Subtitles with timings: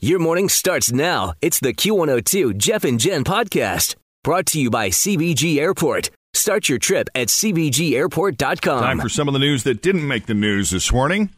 [0.00, 1.34] Your morning starts now.
[1.42, 6.10] It's the Q102 Jeff and Jen podcast brought to you by CVG Airport.
[6.32, 8.80] Start your trip at CVGAirport.com.
[8.80, 11.30] Time for some of the news that didn't make the news this morning.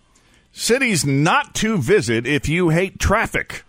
[0.52, 3.64] Cities not to visit if you hate traffic.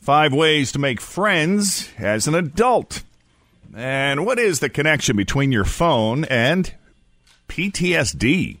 [0.00, 3.02] Five ways to make friends as an adult.
[3.76, 6.72] And what is the connection between your phone and
[7.50, 8.56] PTSD?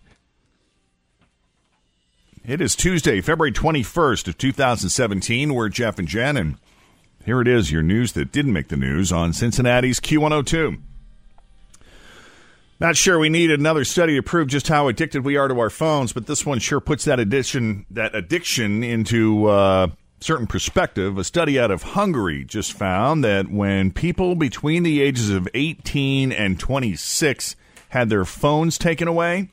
[2.48, 5.52] It is Tuesday, February 21st of 2017.
[5.52, 6.56] We're Jeff and Jen, and
[7.26, 10.80] here it is, your news that didn't make the news on Cincinnati's Q102.
[12.80, 15.68] Not sure we need another study to prove just how addicted we are to our
[15.68, 19.88] phones, but this one sure puts that addiction that addiction into uh,
[20.20, 21.18] certain perspective.
[21.18, 26.32] A study out of Hungary just found that when people between the ages of 18
[26.32, 27.56] and 26
[27.90, 29.50] had their phones taken away,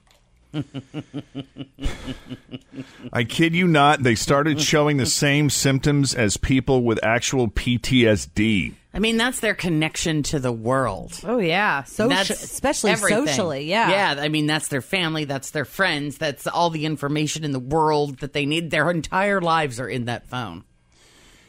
[3.13, 8.73] I kid you not, they started showing the same symptoms as people with actual PTSD.
[8.93, 11.19] I mean, that's their connection to the world.
[11.25, 13.27] Oh yeah, so That's especially everything.
[13.27, 13.65] socially.
[13.65, 14.21] Yeah, Yeah.
[14.21, 15.25] I mean, that's their family.
[15.25, 16.17] That's their friends.
[16.17, 18.71] That's all the information in the world that they need.
[18.71, 20.63] Their entire lives are in that phone.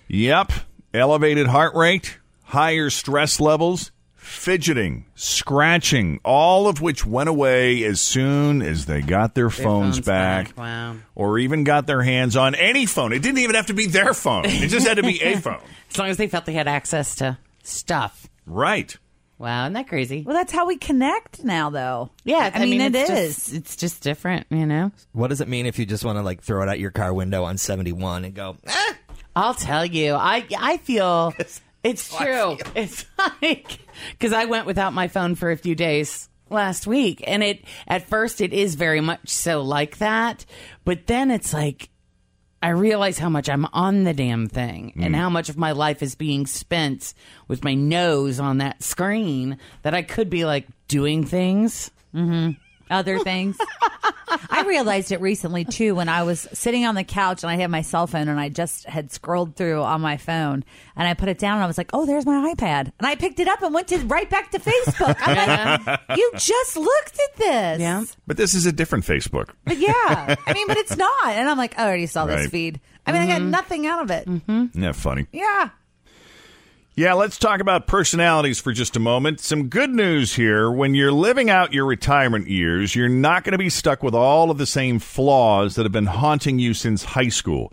[0.08, 0.52] Yep.
[0.92, 3.92] Elevated heart rate, higher stress levels,
[4.26, 10.00] fidgeting, scratching, all of which went away as soon as they got their, phones, phones
[10.00, 10.48] back.
[10.48, 10.56] back.
[10.56, 10.96] Wow.
[11.14, 13.12] Or even got their hands on any phone.
[13.12, 15.60] It didn't even have to be their phone, it just had to be a phone.
[15.90, 18.26] As long as they felt they had access to stuff.
[18.44, 18.96] Right.
[19.38, 20.22] Wow, isn't that crazy?
[20.22, 22.10] Well, that's how we connect now, though.
[22.24, 23.36] Yeah, I, mean, it it's is.
[23.36, 24.90] Just, it's just different, you know.
[25.12, 27.12] What does it mean if you just want to like throw it out your car
[27.12, 28.92] window on 71 and go, eh,
[29.36, 31.34] I'll tell you, I I feel
[31.86, 32.58] it's oh, true.
[32.74, 33.04] It's
[33.42, 33.78] like
[34.12, 38.08] because I went without my phone for a few days last week, and it at
[38.08, 40.44] first it is very much so like that,
[40.84, 41.90] but then it's like
[42.62, 45.18] I realize how much I'm on the damn thing and mm.
[45.18, 47.14] how much of my life is being spent
[47.48, 51.90] with my nose on that screen that I could be like doing things.
[52.14, 52.52] Mm-hmm.
[52.90, 53.58] Other things.
[54.28, 57.70] I realized it recently too when I was sitting on the couch and I had
[57.70, 60.64] my cell phone and I just had scrolled through on my phone
[60.96, 63.14] and I put it down and I was like, "Oh, there's my iPad." And I
[63.14, 65.16] picked it up and went to right back to Facebook.
[65.20, 68.04] I'm like, "You just looked at this." Yeah.
[68.26, 69.50] But this is a different Facebook.
[69.64, 70.36] But yeah.
[70.46, 71.26] I mean, but it's not.
[71.26, 73.50] And I'm like, "I already saw this feed." I mean, I got mm-hmm.
[73.50, 74.26] nothing out of it.
[74.26, 75.26] Isn't that funny?
[75.32, 75.70] Yeah.
[76.98, 79.38] Yeah, let's talk about personalities for just a moment.
[79.38, 80.70] Some good news here.
[80.70, 84.50] When you're living out your retirement years, you're not going to be stuck with all
[84.50, 87.70] of the same flaws that have been haunting you since high school.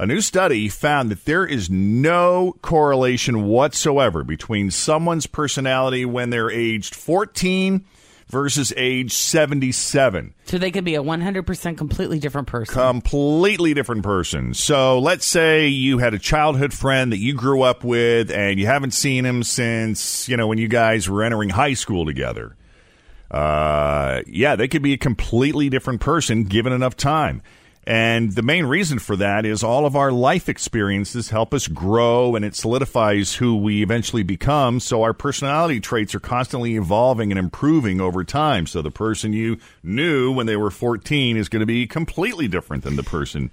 [0.00, 6.50] A new study found that there is no correlation whatsoever between someone's personality when they're
[6.50, 7.84] aged 14
[8.28, 12.74] versus age 77 So they could be a 100% completely different person.
[12.74, 14.52] completely different person.
[14.54, 18.66] So let's say you had a childhood friend that you grew up with and you
[18.66, 22.56] haven't seen him since, you know, when you guys were entering high school together.
[23.30, 27.42] Uh, yeah, they could be a completely different person given enough time.
[27.86, 32.34] And the main reason for that is all of our life experiences help us grow
[32.34, 34.80] and it solidifies who we eventually become.
[34.80, 38.66] So our personality traits are constantly evolving and improving over time.
[38.66, 42.82] So the person you knew when they were 14 is going to be completely different
[42.82, 43.50] than the person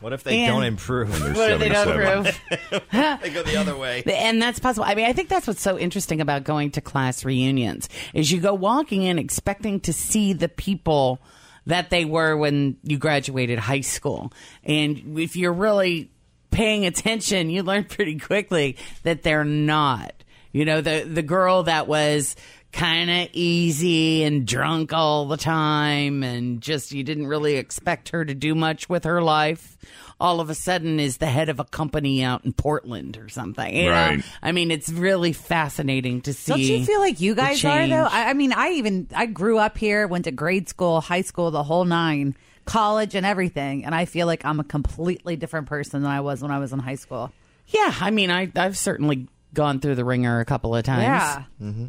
[0.00, 1.10] what if they And- don't improve?
[1.10, 2.26] when they're What if they don't 77.
[2.62, 3.20] approve?
[3.20, 4.04] they go the other way.
[4.06, 4.84] And that's possible.
[4.84, 8.40] I mean, I think that's what's so interesting about going to class reunions is you
[8.40, 11.20] go walking in expecting to see the people
[11.68, 14.32] that they were when you graduated high school.
[14.64, 16.10] And if you're really
[16.50, 20.12] paying attention, you learn pretty quickly that they're not.
[20.50, 22.34] You know, the the girl that was
[22.72, 28.24] kind of easy and drunk all the time and just you didn't really expect her
[28.24, 29.76] to do much with her life
[30.20, 33.74] all of a sudden is the head of a company out in Portland or something.
[33.74, 33.90] you know?
[33.90, 34.24] Right.
[34.42, 36.52] I mean, it's really fascinating to see.
[36.52, 38.08] Don't you feel like you guys are though?
[38.10, 41.50] I, I mean, I even I grew up here, went to grade school, high school,
[41.50, 46.02] the whole nine, college, and everything, and I feel like I'm a completely different person
[46.02, 47.32] than I was when I was in high school.
[47.68, 51.02] Yeah, I mean, I I've certainly gone through the ringer a couple of times.
[51.02, 51.86] Yeah, mm-hmm.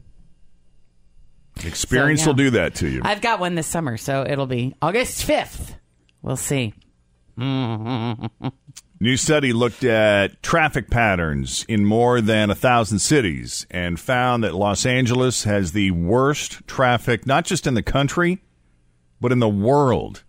[1.66, 2.28] Experience So, yeah.
[2.28, 3.02] will do that to you.
[3.04, 5.76] I've got one this summer, so it'll be August fifth.
[6.22, 6.74] We'll see.
[9.02, 14.54] New study looked at traffic patterns in more than a thousand cities and found that
[14.54, 18.42] Los Angeles has the worst traffic, not just in the country,
[19.22, 20.24] but in the world.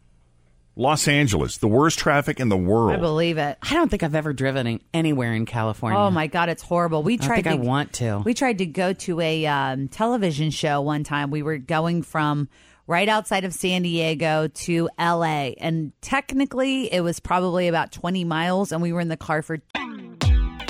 [0.77, 2.93] Los Angeles, the worst traffic in the world.
[2.93, 3.59] I believe it.
[3.63, 5.99] I don't think I've ever driven in, anywhere in California.
[5.99, 7.03] Oh my god, it's horrible.
[7.03, 7.35] We I tried.
[7.37, 8.23] think I to, want to.
[8.25, 11.31] We tried to go to a um, television show one time.
[11.31, 12.49] We were going from
[12.87, 15.55] right outside of San Diego to L.A.
[15.61, 19.59] and technically it was probably about 20 miles, and we were in the car for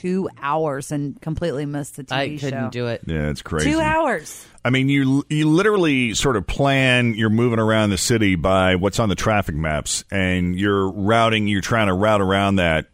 [0.00, 2.46] Two hours and completely missed the TV I show.
[2.46, 3.02] couldn't do it.
[3.06, 3.70] yeah, it's crazy.
[3.72, 4.46] Two hours.
[4.64, 8.98] I mean, you you literally sort of plan you're moving around the city by what's
[8.98, 11.48] on the traffic maps, and you're routing.
[11.48, 12.86] You're trying to route around that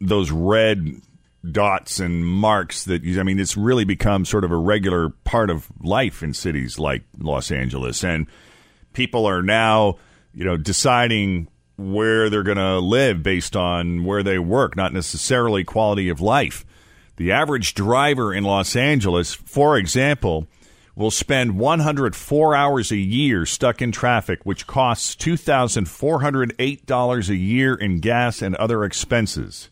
[0.00, 1.00] those red
[1.50, 5.48] dots and marks that you, I mean, it's really become sort of a regular part
[5.48, 8.26] of life in cities like Los Angeles, and
[8.92, 9.96] people are now
[10.34, 15.64] you know deciding where they're going to live based on where they work, not necessarily
[15.64, 16.64] quality of life.
[17.16, 20.46] The average driver in Los Angeles, for example,
[20.94, 28.00] will spend 104 hours a year stuck in traffic, which costs $2,408 a year in
[28.00, 29.70] gas and other expenses.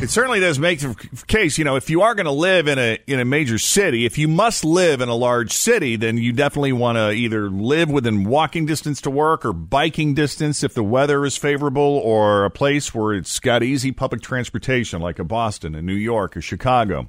[0.00, 0.94] It certainly does make the
[1.26, 4.04] case, you know, if you are going to live in a in a major city,
[4.04, 7.90] if you must live in a large city, then you definitely want to either live
[7.90, 12.50] within walking distance to work or biking distance if the weather is favorable or a
[12.50, 17.08] place where it's got easy public transportation like a Boston, a New York, or Chicago.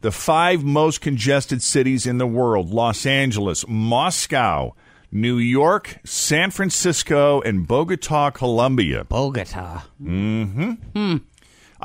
[0.00, 4.74] The five most congested cities in the world Los Angeles, Moscow,
[5.12, 9.04] New York, San Francisco, and Bogota, Colombia.
[9.04, 9.84] Bogota.
[10.02, 10.70] Mm-hmm.
[10.94, 11.16] Hmm.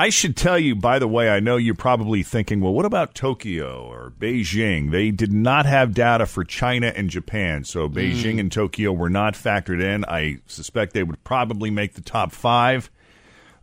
[0.02, 3.14] I should tell you, by the way, I know you're probably thinking, well, what about
[3.14, 4.90] Tokyo or Beijing?
[4.90, 9.36] They did not have data for China and Japan, so Beijing and Tokyo were not
[9.36, 10.04] factored in.
[10.06, 12.90] I suspect they would probably make the top five.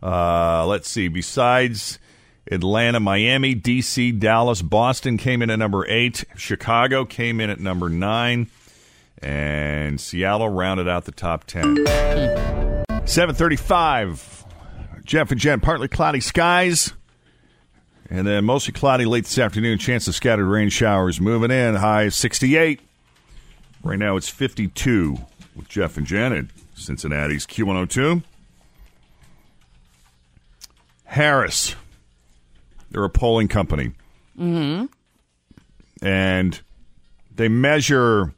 [0.01, 1.09] Uh, let's see.
[1.09, 1.99] Besides
[2.49, 6.23] Atlanta, Miami, D.C., Dallas, Boston came in at number eight.
[6.37, 8.49] Chicago came in at number nine.
[9.21, 11.85] And Seattle rounded out the top 10.
[13.05, 14.38] 735.
[15.09, 16.93] Jeff and Jen, partly cloudy skies.
[18.11, 19.79] And then mostly cloudy late this afternoon.
[19.79, 21.73] Chance of scattered rain showers moving in.
[21.73, 22.79] High 68.
[23.83, 25.17] Right now it's 52
[25.55, 28.21] with Jeff and Jen at Cincinnati's Q102.
[31.05, 31.75] Harris.
[32.91, 33.93] They're a polling company.
[34.39, 36.05] Mm-hmm.
[36.05, 36.61] And
[37.35, 38.35] they measure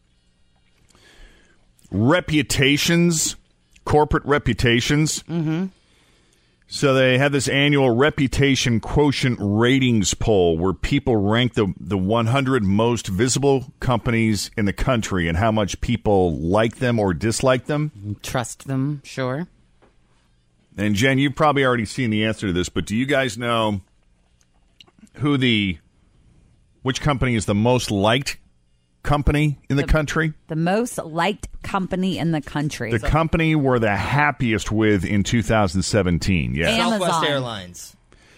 [1.92, 3.36] reputations,
[3.84, 5.22] corporate reputations.
[5.24, 5.66] Mm-hmm.
[6.74, 12.64] So they have this annual reputation quotient ratings poll where people rank the, the 100
[12.64, 18.16] most visible companies in the country and how much people like them or dislike them.
[18.24, 19.50] Trust them, sure.
[20.78, 23.82] And Jen, you've probably already seen the answer to this, but do you guys know
[25.16, 25.78] who the
[26.84, 28.38] which company is the most liked
[29.04, 30.34] company in the country?
[30.48, 32.92] The most liked company in the country.
[32.92, 36.56] The company we're the happiest with in 2017.
[36.56, 36.70] Yeah.
[36.70, 37.00] Amazon.
[37.00, 37.96] Southwest Airlines.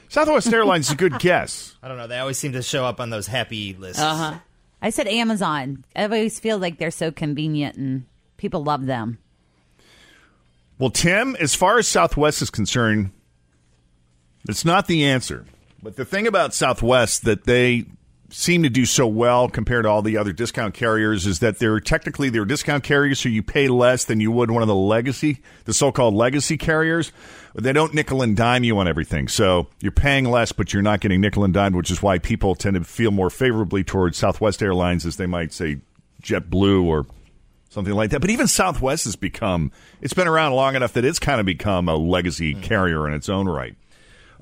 [0.09, 1.75] Southwest Airlines is a good guess.
[1.81, 2.07] I don't know.
[2.07, 4.01] They always seem to show up on those happy lists.
[4.01, 4.39] Uh-huh.
[4.81, 5.85] I said Amazon.
[5.95, 8.05] I always feel like they're so convenient and
[8.37, 9.17] people love them.
[10.77, 13.11] Well, Tim, as far as Southwest is concerned,
[14.49, 15.45] it's not the answer.
[15.81, 17.85] But the thing about Southwest that they
[18.33, 21.79] seem to do so well compared to all the other discount carriers is that they're
[21.79, 25.39] technically they're discount carriers, so you pay less than you would one of the legacy,
[25.65, 27.11] the so-called legacy carriers.
[27.53, 30.99] They don't nickel and dime you on everything, so you're paying less, but you're not
[30.99, 34.63] getting nickel and dime, which is why people tend to feel more favorably towards Southwest
[34.63, 35.81] Airlines as they might say
[36.23, 37.05] JetBlue or
[37.69, 38.19] something like that.
[38.19, 39.71] But even Southwest has become
[40.01, 42.61] it's been around long enough that it's kind of become a legacy hmm.
[42.61, 43.75] carrier in its own right.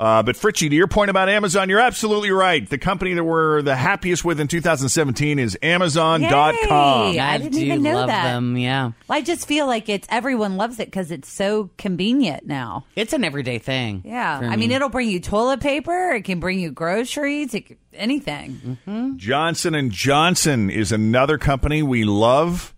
[0.01, 2.67] Uh, but Fritchie, to your point about Amazon, you're absolutely right.
[2.67, 7.13] The company that we're the happiest with in 2017 is Amazon.com.
[7.13, 7.19] Yay!
[7.19, 8.23] I didn't even know that.
[8.23, 8.57] them.
[8.57, 12.85] Yeah, Well, I just feel like it's everyone loves it because it's so convenient now.
[12.95, 14.01] it's an everyday thing.
[14.03, 16.13] Yeah, for I mean, it'll bring you toilet paper.
[16.13, 17.53] It can bring you groceries.
[17.53, 18.79] It, c- anything.
[19.17, 22.73] Johnson and Johnson is another company we love.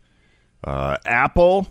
[0.62, 1.68] Uh, Apple,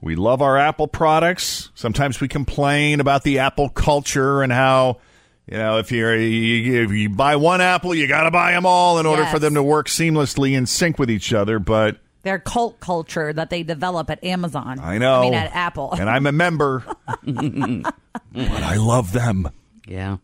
[0.00, 1.70] we love our Apple products.
[1.74, 4.98] Sometimes we complain about the Apple culture and how
[5.46, 8.66] you know if you're you, if you buy one Apple, you got to buy them
[8.66, 11.58] all in order for them to work seamlessly in sync with each other.
[11.58, 14.78] But Their cult culture that they develop at Amazon.
[14.80, 15.92] I know, I mean, at Apple.
[15.92, 16.84] and I'm a member,
[17.24, 17.92] but
[18.34, 19.48] I love them.
[19.86, 20.18] Yeah.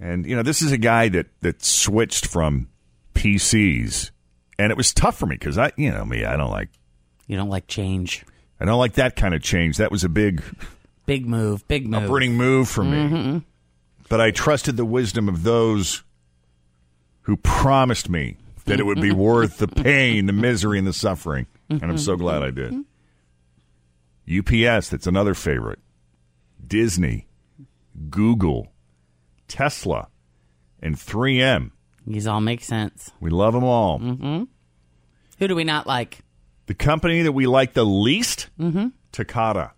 [0.00, 2.68] And you know, this is a guy that that switched from
[3.14, 4.10] PCs,
[4.58, 6.68] and it was tough for me because I, you know, me, I don't like
[7.26, 8.24] You don't like change.
[8.60, 9.76] I don't like that kind of change.
[9.78, 10.42] That was a big
[11.06, 11.66] Big move.
[11.68, 12.08] Big move.
[12.30, 12.96] move for me.
[12.96, 13.44] Mhm.
[14.08, 16.02] But I trusted the wisdom of those
[17.22, 21.46] who promised me that it would be worth the pain, the misery, and the suffering.
[21.68, 22.84] And I'm so glad I did.
[24.26, 25.78] UPS, that's another favorite.
[26.66, 27.26] Disney,
[28.10, 28.72] Google,
[29.48, 30.08] Tesla,
[30.80, 31.72] and 3M.
[32.06, 33.10] These all make sense.
[33.20, 33.98] We love them all.
[33.98, 34.44] hmm
[35.38, 36.20] Who do we not like?
[36.66, 38.92] The company that we like the least, Mhm.
[39.12, 39.72] Takata.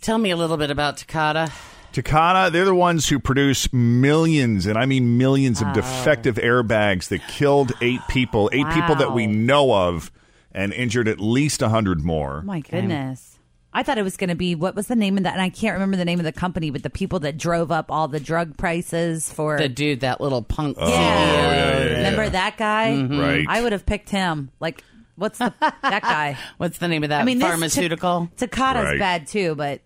[0.00, 1.52] Tell me a little bit about Takata.
[1.92, 7.20] Takata, they're the ones who produce millions, and I mean millions of defective airbags that
[7.28, 10.10] killed eight people, eight people that we know of,
[10.52, 12.40] and injured at least a hundred more.
[12.42, 13.38] Oh my goodness.
[13.74, 15.32] I thought it was going to be what was the name of that?
[15.32, 17.90] And I can't remember the name of the company, but the people that drove up
[17.90, 19.56] all the drug prices for.
[19.56, 20.76] The dude, that little punk.
[20.80, 21.96] Oh, yeah, yeah, yeah.
[21.96, 22.90] Remember that guy?
[22.90, 23.18] Mhm.
[23.18, 23.46] Right.
[23.48, 24.50] I would have picked him.
[24.60, 24.84] Like,
[25.16, 26.38] what's the that guy?
[26.58, 28.28] What's the name of that I mean, this pharmaceutical?
[28.36, 28.98] Ta- Takata's Right.
[28.98, 29.80] bad too, but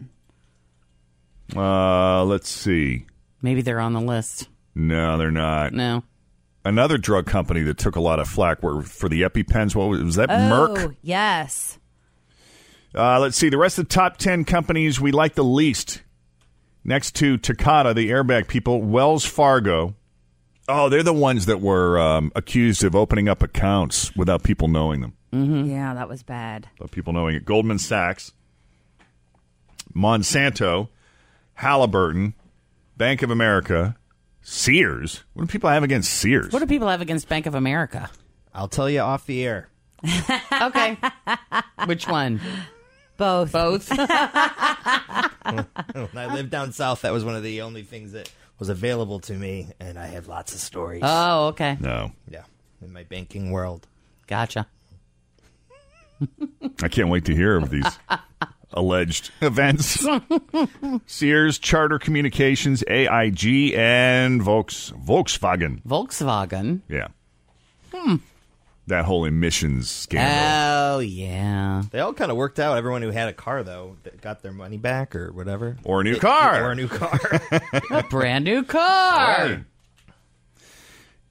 [1.54, 3.06] Uh, let's see.
[3.42, 4.48] Maybe they're on the list.
[4.74, 5.72] No, they're not.
[5.72, 6.02] No.
[6.64, 9.74] Another drug company that took a lot of flack were for the EpiPens.
[9.76, 10.30] What was, was that?
[10.30, 10.96] oh Merck.
[11.02, 11.78] yes,
[12.94, 13.48] Uh, let's see.
[13.48, 16.02] The rest of the top 10 companies we like the least.
[16.82, 19.94] Next to Takata, the airbag people, Wells Fargo.
[20.68, 25.00] Oh, they're the ones that were um, accused of opening up accounts without people knowing
[25.00, 25.14] them.
[25.32, 25.70] mm-hmm.
[25.70, 26.68] yeah, that was bad.
[26.78, 27.44] Without people knowing it.
[27.44, 28.32] Goldman Sachs,
[29.94, 30.88] Monsanto,
[31.54, 32.34] Halliburton,
[32.96, 33.96] Bank of America,
[34.42, 35.22] Sears.
[35.34, 36.52] What do people have against Sears?
[36.52, 38.10] What do people have against Bank of America?
[38.54, 39.68] I'll tell you off the air.
[40.62, 40.96] okay.
[41.86, 42.40] Which one?
[43.16, 43.52] Both.
[43.52, 43.90] Both.
[43.96, 44.06] when
[46.16, 49.34] I lived down south, that was one of the only things that was available to
[49.34, 51.02] me, and I have lots of stories.
[51.04, 51.76] Oh, okay.
[51.80, 52.12] No.
[52.30, 52.44] Yeah,
[52.82, 53.86] in my banking world.
[54.26, 54.66] Gotcha.
[56.82, 57.98] I can't wait to hear of these
[58.72, 60.06] alleged events.
[61.06, 65.82] Sears, Charter Communications, AIG, and Volks, Volkswagen.
[65.82, 66.80] Volkswagen.
[66.88, 67.08] Yeah.
[67.94, 68.16] Hmm.
[68.88, 70.96] That whole emissions scandal.
[70.96, 71.82] Oh, yeah.
[71.90, 72.76] They all kind of worked out.
[72.78, 75.76] Everyone who had a car, though, that got their money back or whatever.
[75.82, 76.64] Or a new It- car.
[76.64, 77.18] Or a new car.
[77.90, 79.38] A brand new car.
[79.38, 79.64] Right.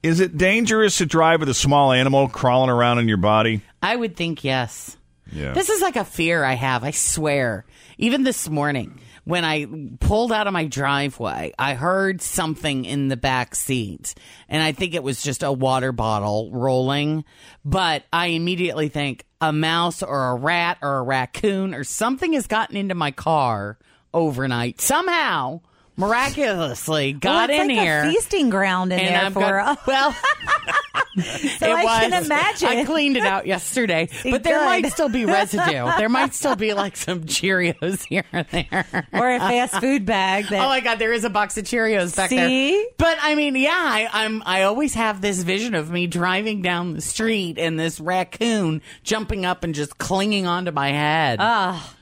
[0.02, 3.62] Is it dangerous to drive with a small animal crawling around in your body?
[3.82, 4.96] I would think yes.
[5.32, 5.52] Yeah.
[5.52, 7.64] This is like a fear I have, I swear.
[7.98, 9.66] Even this morning, when I
[10.00, 14.14] pulled out of my driveway, I heard something in the back seat.
[14.48, 17.24] And I think it was just a water bottle rolling.
[17.64, 22.46] But I immediately think a mouse or a rat or a raccoon or something has
[22.46, 23.78] gotten into my car
[24.14, 24.80] overnight.
[24.80, 25.60] Somehow,
[25.96, 28.04] miraculously, got well, it's in like here.
[28.04, 29.40] a feasting ground in and there I've for.
[29.40, 30.16] got- well,
[31.58, 32.68] so I can imagine.
[32.68, 34.64] I cleaned it out yesterday, but there Good.
[34.64, 35.84] might still be residue.
[35.96, 40.46] there might still be like some Cheerios here and there, or a fast food bag.
[40.48, 42.48] That, Oh my God, there is a box of Cheerios back there.
[42.48, 42.86] See?
[42.98, 44.42] But I mean, yeah, I, I'm.
[44.44, 49.46] I always have this vision of me driving down the street and this raccoon jumping
[49.46, 51.38] up and just clinging onto my head.
[51.40, 51.95] Ah.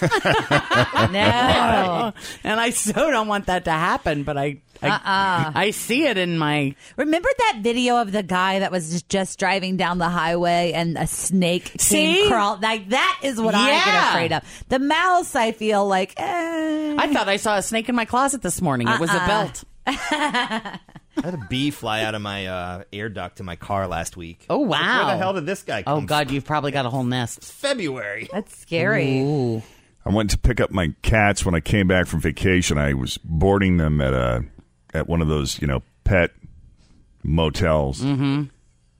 [1.12, 2.12] no.
[2.44, 4.60] and I so don't want that to happen, but I.
[4.82, 5.52] I, Uh-uh.
[5.54, 9.38] I see it in my Remember that video of the guy that was just, just
[9.38, 11.96] driving down the highway and a snake See?
[11.96, 12.58] came crawl?
[12.60, 13.84] Like that is what I Yeah.
[13.86, 14.64] get afraid of.
[14.68, 16.12] The mouse, I feel like.
[16.18, 16.94] Eh.
[16.98, 18.86] I thought I saw a snake in my closet this morning.
[18.88, 19.26] It was a Uh-uh.
[19.26, 19.64] belt.
[19.86, 20.78] I
[21.24, 24.44] had a bee fly out of my uh, air duct in my car last week.
[24.50, 25.06] Oh Like, wow!
[25.06, 27.42] where the hell did this guy come Oh God, you've probably got a whole nest.
[27.42, 28.28] February.
[28.30, 29.20] That's scary.
[29.20, 29.62] Ooh.
[30.06, 32.78] I went to pick up my cats when I came back from vacation.
[32.78, 34.44] I was boarding them at a
[34.94, 36.30] at one of those you know pet
[37.24, 38.44] motels, mm-hmm.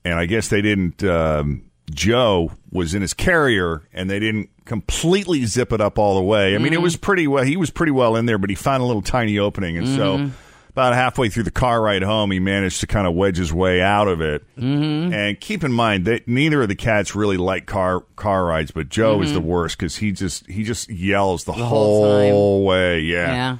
[0.04, 1.04] and I guess they didn't.
[1.04, 6.22] Um, Joe was in his carrier, and they didn't completely zip it up all the
[6.22, 6.56] way.
[6.56, 7.44] I mean, it was pretty well.
[7.44, 10.30] He was pretty well in there, but he found a little tiny opening, and so.
[10.76, 13.80] About halfway through the car ride home, he managed to kind of wedge his way
[13.80, 14.44] out of it.
[14.58, 15.10] Mm-hmm.
[15.10, 18.90] And keep in mind that neither of the cats really like car car rides, but
[18.90, 23.00] Joe is the worst because he just he just yells the, whole whole way.
[23.00, 23.32] Yeah.
[23.32, 23.56] Yeah.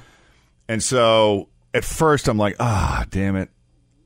[0.69, 3.49] And so at first I'm like, ah, damn it.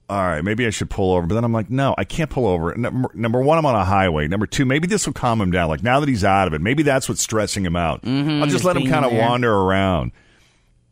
[0.10, 1.28] All right, maybe I should pull over.
[1.28, 2.74] But then I'm like, no, I can't pull over.
[2.76, 4.30] Number, number one, I'm on a highway.
[4.30, 5.68] Number two, maybe this will calm him down.
[5.68, 8.06] Like now that he's out of it, maybe that's what's stressing him out.
[8.06, 10.14] I'll just just let him kind of wander around.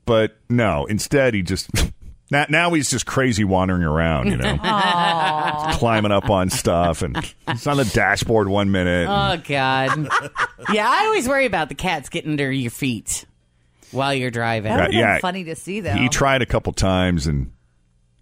[0.04, 1.70] But no, instead he just
[2.32, 4.58] now, now he's just crazy wandering around, you know,
[5.74, 7.18] climbing up on stuff, and
[7.50, 9.08] he's on the dashboard one minute.
[9.10, 10.10] Oh God.
[10.72, 13.26] yeah, I always worry about the cats getting under your feet
[13.92, 14.72] while you're driving.
[14.72, 15.96] That would have Yeah, been funny to see, though.
[15.96, 17.52] He tried a couple times, and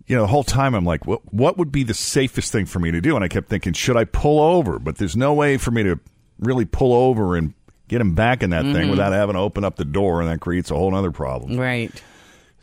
[0.05, 2.79] you know, the whole time I'm like, what, what would be the safest thing for
[2.79, 3.15] me to do?
[3.15, 4.79] And I kept thinking, should I pull over?
[4.79, 5.99] But there's no way for me to
[6.39, 7.53] really pull over and
[7.89, 8.73] get him back in that Mm-hmm.
[8.73, 11.57] thing without having to open up the door, and that creates a whole other problem.
[11.57, 11.91] Right.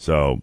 [0.04, 0.42] So,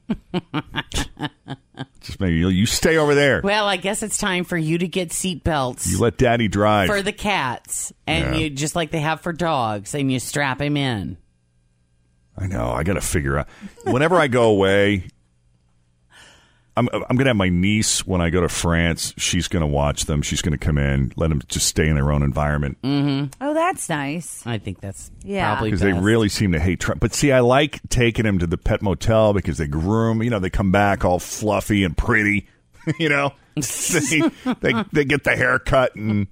[2.02, 3.42] just maybe you, you stay over there.
[3.44, 6.88] Well, I guess it's time for you to get seat belts You let Daddy drive.
[6.90, 8.42] for the cats, and Yeah.
[8.42, 11.18] you just like they have for dogs, and you strap him in.
[12.36, 12.72] I know.
[12.72, 13.48] I got to figure out.
[13.86, 15.08] Whenever I go away,
[16.78, 19.14] I'm I'm gonna have my niece when I go to France.
[19.18, 20.22] She's gonna watch them.
[20.22, 23.32] She's gonna come in, let them just stay in their own environment Mm-hmm.
[23.42, 24.42] oh, that's nice.
[24.46, 25.52] I think that's Yeah.
[25.54, 26.04] probably because they best.
[26.04, 27.02] really seem to hate Trump.
[27.02, 30.24] But see, I like taking them to the pet motel because they groom.
[30.24, 32.48] You know, they come back all fluffy and pretty.
[33.00, 34.22] you know, they,
[34.62, 36.28] they they get the haircut and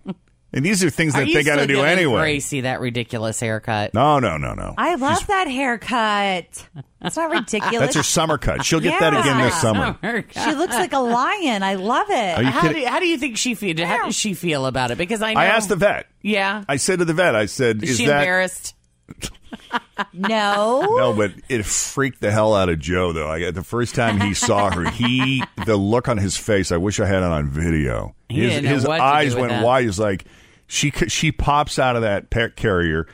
[0.51, 2.21] and these are things that you they got to do anyway.
[2.21, 3.93] Gracie, that ridiculous haircut.
[3.93, 4.73] No, no, no, no.
[4.77, 6.67] I love that haircut.
[7.01, 7.79] It's not ridiculous.
[7.79, 8.65] That's her summer cut.
[8.65, 9.59] She'll get that again this Yeah.
[9.59, 9.97] summer.
[10.31, 11.63] she looks like a lion.
[11.63, 12.43] I love it.
[12.45, 12.83] How kidding?
[12.83, 13.77] do how do you think she feel?
[13.85, 14.97] How does she feel about it?
[14.97, 16.07] Because I know I asked the vet.
[16.21, 18.75] Yeah, I said to the vet, I said, is "Is she that embarrassed?
[20.13, 20.81] no.
[20.81, 23.29] no?" But it freaked the hell out of Joe, though.
[23.29, 26.71] I the first time he saw her, he the look on his face.
[26.71, 28.15] I wish I had it on video.
[28.27, 29.63] He his didn't know his what to do eyes with went that.
[29.65, 29.85] wide.
[29.85, 30.25] He's like,
[30.69, 33.05] she she pops out of that pet carrier.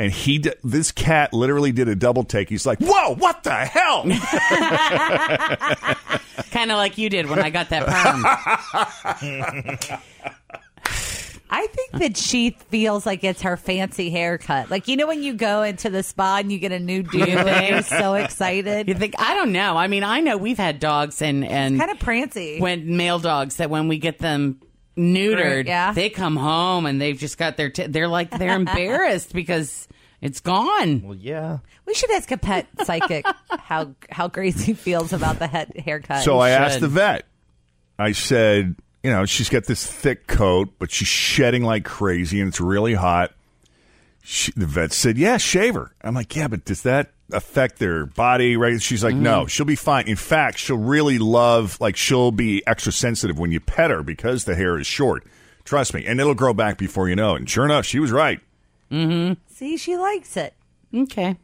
[0.00, 2.48] And he, this cat literally did a double take.
[2.48, 4.04] He's like, "Whoa, what the hell?"
[6.52, 8.24] kind of like you did when I got that perm.
[11.50, 14.70] I think that she feels like it's her fancy haircut.
[14.70, 17.20] Like you know when you go into the spa and you get a new do
[17.20, 18.86] and you're so excited.
[18.86, 19.76] you think I don't know.
[19.76, 22.60] I mean, I know we've had dogs and and kind of prancy.
[22.60, 24.60] when male dogs that when we get them
[24.98, 25.92] neutered, Right, yeah.
[25.92, 27.70] they come home and they've just got their.
[27.70, 29.86] T- they're like they're embarrassed because
[30.20, 31.02] it's gone.
[31.02, 31.58] Well, yeah.
[31.86, 36.24] we should ask a pet psychic how how Gracie feels about the head haircut.
[36.24, 37.24] So I asked the vet.
[37.98, 42.48] I said, you know, she's got this thick coat, but she's shedding like crazy, and
[42.48, 43.32] it's really hot.
[44.30, 48.04] She, the vet said, "Yeah, shave her." I'm like, "Yeah, but does that affect their
[48.04, 48.80] body?" Right?
[48.82, 49.46] She's like, "No, mm-hmm.
[49.46, 50.06] she'll be fine.
[50.06, 54.44] In fact, she'll really love, like, she'll be extra sensitive when you pet her because
[54.44, 55.24] the hair is short.
[55.64, 58.12] Trust me, and it'll grow back before you know it." And sure enough, she was
[58.12, 58.38] right.
[58.92, 59.40] Mm-hmm.
[59.46, 60.52] See, she likes it.
[60.94, 61.38] Okay.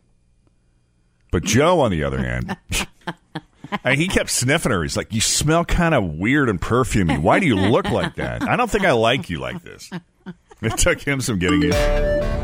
[1.33, 2.55] But Joe, on the other hand,
[3.83, 4.83] and he kept sniffing her.
[4.83, 7.19] He's like, "You smell kind of weird and perfumey.
[7.19, 8.43] Why do you look like that?
[8.43, 9.91] I don't think I like you like this."
[10.61, 12.44] It took him some getting used.